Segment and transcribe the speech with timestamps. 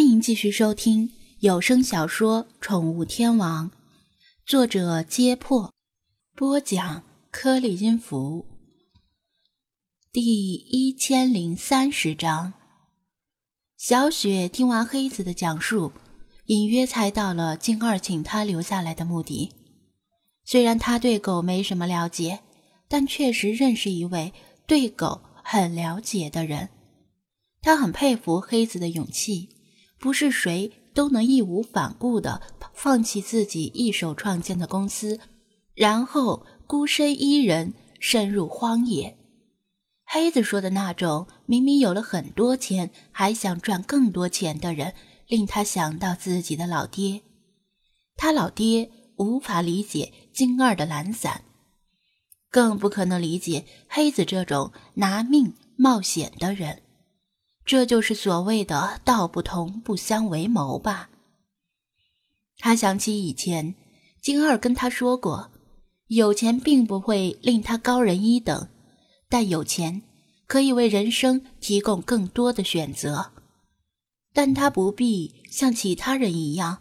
[0.00, 3.70] 欢迎继续收听有声小说《宠物天王》，
[4.46, 5.74] 作者：揭破，
[6.34, 8.46] 播讲：颗粒音符，
[10.10, 12.54] 第一千零三十章。
[13.76, 15.92] 小雪听完黑子的讲述，
[16.46, 19.52] 隐约猜到了静二请他留下来的目的。
[20.46, 22.40] 虽然他对狗没什么了解，
[22.88, 24.32] 但确实认识一位
[24.66, 26.70] 对狗很了解的人。
[27.60, 29.50] 他很佩服黑子的勇气。
[30.00, 32.40] 不是谁都能义无反顾的
[32.72, 35.20] 放弃自己一手创建的公司，
[35.74, 39.18] 然后孤身一人深入荒野。
[40.06, 44.94] 黑子说的那种明明有了很多钱还想赚更多钱的人，
[45.28, 47.20] 令他想到自己的老爹。
[48.16, 51.44] 他老爹无法理解金二的懒散，
[52.50, 56.82] 更不可能理解黑子这种拿命冒险的人。
[57.70, 61.08] 这就是所谓的“道不同不相为谋”吧。
[62.58, 63.76] 他想起以前
[64.20, 65.52] 金二跟他说过，
[66.08, 68.66] 有钱并不会令他高人一等，
[69.28, 70.02] 但有钱
[70.48, 73.30] 可以为人生提供更多的选择。
[74.32, 76.78] 但他不必像其他人一样，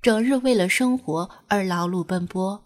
[0.00, 2.62] 整日为了生活而劳碌奔波，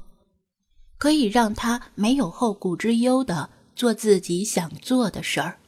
[0.98, 5.60] 可以让他没有后顾之忧的做自己想做的事儿。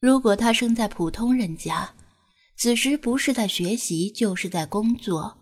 [0.00, 1.94] 如果他生在普通人家，
[2.56, 5.36] 此时不是在学习就是在工作，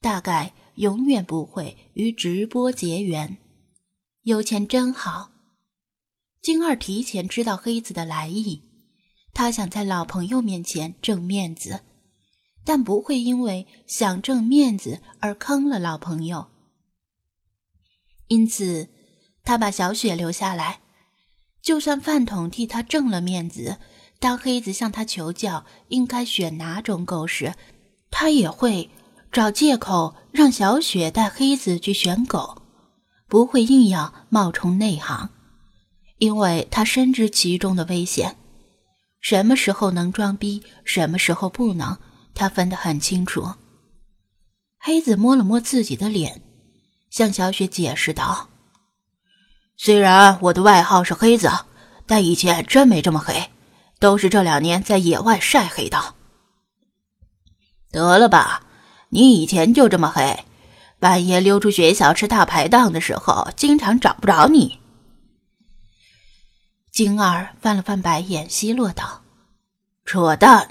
[0.00, 3.38] 大概永远不会与直播结缘。
[4.22, 5.30] 有钱真好。
[6.42, 8.62] 金二提前知道黑子的来意，
[9.32, 11.84] 他想在老朋友面前挣面子，
[12.64, 16.48] 但不会因为想挣面子而坑了老朋友。
[18.26, 18.88] 因此，
[19.44, 20.80] 他把小雪留下来，
[21.62, 23.78] 就算饭桶替他挣了面子。
[24.20, 27.54] 当黑子向他求教应该选哪种狗时，
[28.10, 28.90] 他也会
[29.32, 32.60] 找借口让小雪带黑子去选狗，
[33.26, 35.30] 不会硬要冒充内行，
[36.18, 38.36] 因为他深知其中的危险。
[39.22, 41.96] 什么时候能装逼，什么时候不能，
[42.34, 43.54] 他分得很清楚。
[44.78, 46.42] 黑子摸了摸自己的脸，
[47.10, 48.48] 向小雪解释道
[49.78, 51.50] ：“虽然我的外号是黑子，
[52.06, 53.48] 但以前真没这么黑。”
[54.00, 56.14] 都是这两年在野外晒黑的。
[57.92, 58.62] 得了吧，
[59.10, 60.44] 你以前就这么黑，
[60.98, 64.80] 半夜溜出学校吃大排档的时候，经常找不着你。
[66.90, 69.22] 金儿翻了翻白眼，奚落道
[70.04, 70.68] ：“扯淡！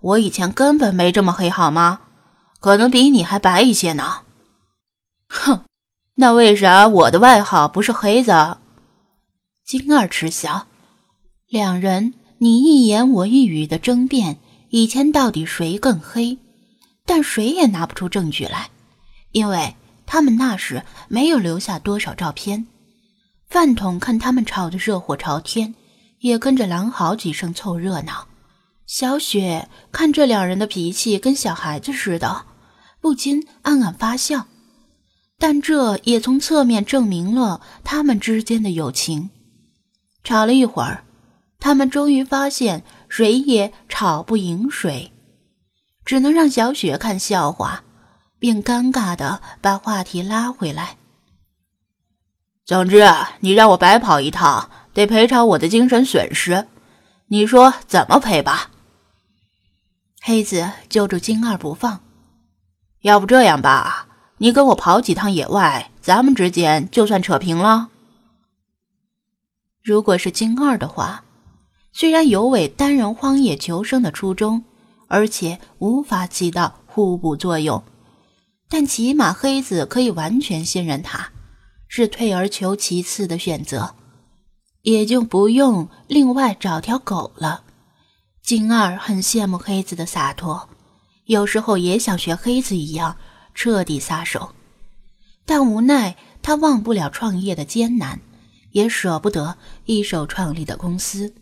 [0.00, 2.02] 我以前根本没这么黑，好吗？
[2.60, 4.22] 可能比你还白一些呢。”
[5.28, 5.64] 哼，
[6.14, 8.58] 那为啥我的外号不是黑子？
[9.64, 10.66] 金儿嗤笑，
[11.48, 12.14] 两人。
[12.38, 14.38] 你一言我一语的争辩，
[14.68, 16.38] 以前到底谁更黑？
[17.06, 18.68] 但谁也拿不出证据来，
[19.32, 19.74] 因为
[20.04, 22.66] 他们那时没有留下多少照片。
[23.48, 25.74] 饭桶看他们吵得热火朝天，
[26.18, 28.26] 也跟着狼嚎几声凑热闹。
[28.86, 32.44] 小雪看这两人的脾气跟小孩子似的，
[33.00, 34.46] 不禁暗暗发笑。
[35.38, 39.30] 但这也从侧面证明了他们之间的友情。
[40.22, 41.04] 吵了一会儿。
[41.58, 45.12] 他们终于发现谁也吵不赢谁，
[46.04, 47.82] 只能让小雪看笑话，
[48.38, 50.96] 并尴尬的把话题拉回来。
[52.64, 53.04] 总之，
[53.40, 56.68] 你让我白跑一趟，得赔偿我的精神损失。
[57.28, 58.70] 你说怎么赔吧？
[60.22, 62.00] 黑子揪住金二不放。
[63.00, 67.88] 要不这样吧，你跟我跑几趟野外，咱们之间就算扯平了。
[69.82, 71.24] 如果是金二的话。
[71.98, 74.64] 虽然有违单人荒野求生的初衷，
[75.08, 77.82] 而且无法起到互补作用，
[78.68, 81.32] 但起码黑子可以完全信任他，
[81.88, 83.94] 是退而求其次的选择，
[84.82, 87.62] 也就不用另外找条狗了。
[88.42, 90.68] 金二很羡慕黑子的洒脱，
[91.24, 93.16] 有时候也想学黑子一样
[93.54, 94.50] 彻底撒手，
[95.46, 98.20] 但无奈他忘不了创业的艰难，
[98.72, 99.56] 也舍不得
[99.86, 101.32] 一手创立的公司。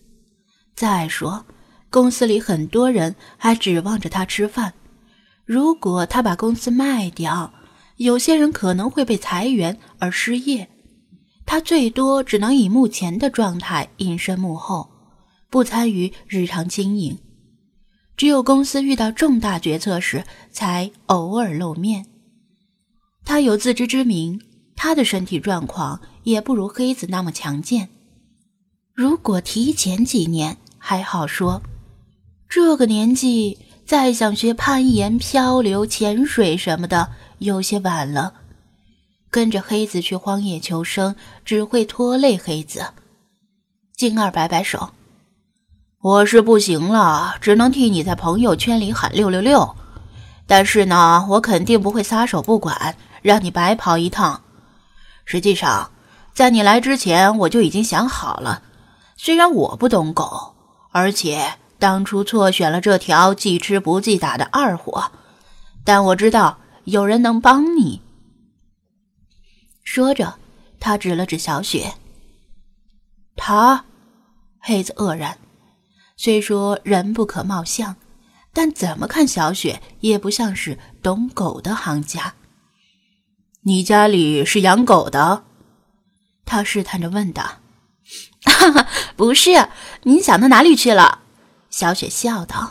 [0.75, 1.47] 再说，
[1.91, 4.75] 公司里很多人还指望着他吃饭。
[5.45, 7.53] 如果他把公司卖掉，
[7.97, 10.69] 有些人可能会被裁员而失业。
[11.47, 14.91] 他最多只能以目前的状态隐身幕后，
[15.51, 17.19] 不参与日常经营。
[18.17, 22.07] 只有公司遇到重大决策时，才偶尔露面。
[23.25, 24.41] 他有自知之明，
[24.75, 27.91] 他的身体状况也不如黑子那么强健。
[28.95, 30.57] 如果提前几年，
[30.87, 31.63] 还好说，
[32.47, 37.09] 这个年纪再想学攀岩、漂流、潜水什么的，
[37.39, 38.35] 有些晚了。
[39.31, 42.85] 跟着黑子去荒野求生，只会拖累黑子。
[43.97, 44.91] 金二摆摆手
[46.05, 49.75] ：“我是不行了，只能替你在朋友圈里喊六六六。
[50.47, 54.43] 但是呢，我肯定不会撒手不管，让你白跑一趟。
[55.25, 55.91] 实际上，
[56.35, 58.63] 在你来之前，我就已经想好了。
[59.17, 60.54] 虽然我不懂狗，
[60.95, 65.11] 而且当初错选了这条既吃不记打的二货，
[65.83, 68.01] 但我知道有人能帮你。”
[69.83, 70.39] 说着，
[70.79, 71.95] 他指了指小雪。
[73.35, 73.87] 他，
[74.61, 75.37] 黑子愕然。
[76.17, 77.97] 虽说人不可貌相，
[78.53, 82.35] 但怎么看小雪也不像是懂狗的行家。
[83.63, 85.43] 你家里是养狗的？
[86.45, 87.64] 他试探着问道。
[88.45, 88.87] 哈 哈
[89.17, 89.69] 不是，
[90.05, 91.21] 您想到哪里去了？
[91.71, 92.71] 小雪笑道。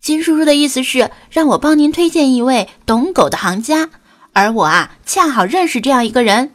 [0.00, 3.90] 金叔叔的意思是让我帮您推荐一位懂狗的行家。
[4.32, 6.52] 而我啊，恰好认识这样一个人。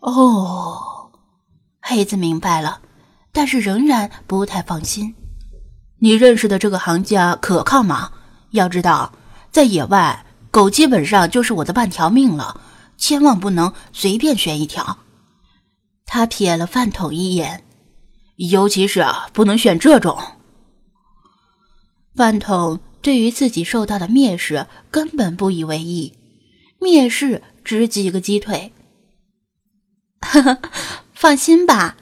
[0.00, 1.10] 哦，
[1.80, 2.80] 黑子明白了，
[3.32, 5.14] 但是仍然不太放心。
[5.98, 8.12] 你认识的这个行家可靠吗？
[8.52, 9.12] 要知道，
[9.50, 12.60] 在野外，狗基本上就是我的半条命了，
[12.96, 14.98] 千万不能随便选一条。
[16.04, 17.64] 他瞥了饭桶一眼，
[18.36, 20.18] 尤其是啊不能选这种。
[22.14, 26.14] 饭桶对于自己受到的蔑视根本不以为意。
[26.78, 28.72] 蔑视只几个鸡腿，
[31.14, 31.96] 放心吧，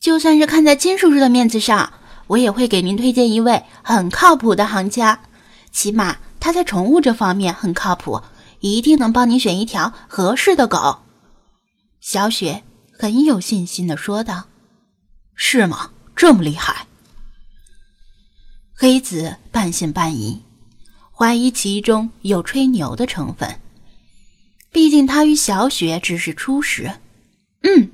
[0.00, 1.92] 就算是看在金叔叔的面子上，
[2.26, 5.22] 我也会给您推荐一位很靠谱的行家。
[5.70, 8.20] 起码他在宠物这方面很靠谱，
[8.60, 10.98] 一定能帮你选一条合适的狗。
[12.00, 12.64] 小雪
[12.98, 14.48] 很有信心的说道
[15.34, 15.90] ：“是吗？
[16.14, 16.86] 这么厉害？”
[18.74, 20.42] 黑子半信半疑，
[21.12, 23.60] 怀疑其中有吹牛的成分。
[24.70, 26.94] 毕竟他与小雪只是初识。
[27.62, 27.90] 嗯，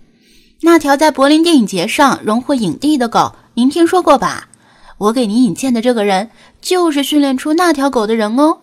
[0.63, 4.49] 那条在柏林电影节上荣获影帝的狗，您听说过吧？
[4.97, 6.31] 我给您引荐的这个人，
[6.61, 8.63] 就是训练出那条狗的人哦。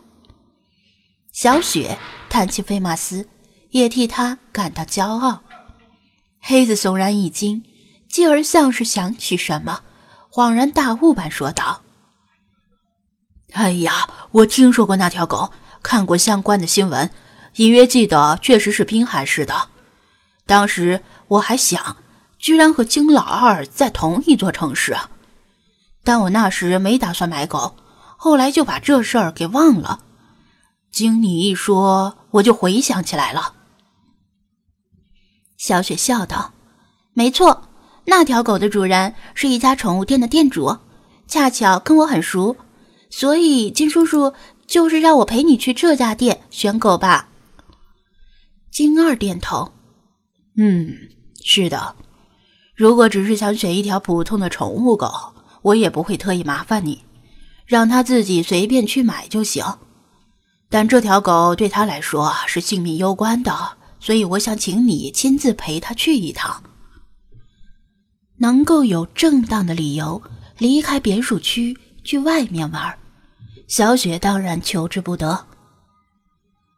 [1.31, 1.97] 小雪
[2.29, 3.27] 谈起菲马斯，
[3.71, 5.43] 也替他感到骄傲。
[6.39, 7.63] 黑子悚然一惊，
[8.07, 9.81] 继而像是想起什么，
[10.31, 11.81] 恍然大悟般说道
[13.53, 17.09] ：“哎呀，我听说过那条狗，看过相关的新闻。”
[17.55, 19.69] 隐约记得，确实是滨海市的。
[20.45, 21.95] 当时我还想，
[22.37, 24.97] 居然和金老二在同一座城市。
[26.03, 27.77] 但我那时没打算买狗，
[28.17, 30.01] 后来就把这事儿给忘了。
[30.91, 33.53] 经你一说，我就回想起来了。
[35.55, 36.51] 小雪笑道
[37.15, 37.64] ：“没错，
[38.05, 40.77] 那条狗的主人是一家宠物店的店主，
[41.27, 42.55] 恰巧跟我很熟，
[43.09, 44.33] 所以金叔叔
[44.67, 47.29] 就是让我陪你去这家店选狗吧。”
[48.71, 49.71] 金二点头，
[50.57, 50.93] 嗯，
[51.43, 51.95] 是的。
[52.75, 55.09] 如果只是想选一条普通的宠物狗，
[55.61, 57.03] 我也不会特意麻烦你，
[57.65, 59.63] 让他自己随便去买就行。
[60.69, 66.61] 但这条狗对他来说是性命攸关的，所以我想请你亲自陪他去一趟。
[68.37, 70.21] 能够有正当的理由
[70.57, 72.97] 离开别墅区去外面玩，
[73.67, 75.45] 小雪当然求之不得。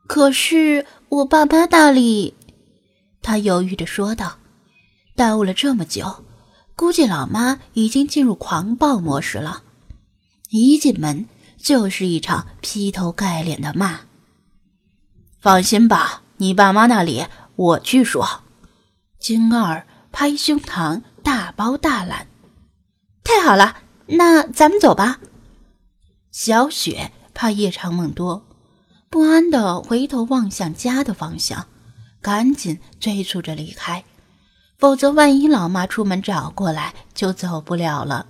[0.07, 0.85] 可是。
[1.09, 2.33] 我爸妈那里，
[3.21, 4.39] 他犹豫着说道
[5.15, 6.25] ：“耽误了这么久，
[6.75, 9.63] 估计老妈已经进入狂暴模式了。
[10.49, 14.01] 一进门就是一场劈头盖脸的骂。”
[15.39, 18.41] 放心吧，你爸妈那里我去说。
[19.17, 22.25] 金二拍胸膛，大包大揽
[23.21, 25.19] ：“太好了，那咱们走吧。”
[26.31, 28.47] 小雪怕夜长梦多。
[29.09, 31.67] 不安的回头望向家的方向，
[32.21, 34.05] 赶紧催促着离开，
[34.77, 38.27] 否则万一老妈出门找过来，就走不了了。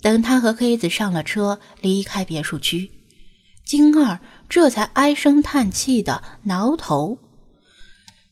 [0.00, 2.92] 等他和黑子上了车，离开别墅区，
[3.66, 7.18] 金二这才唉声叹气的挠头，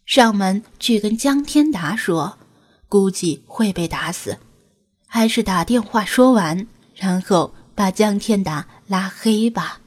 [0.06, 2.38] 上门去跟江天达说，
[2.92, 4.36] 估计会被打死，
[5.06, 9.80] 还是打电话说完，然后把江天达拉黑吧。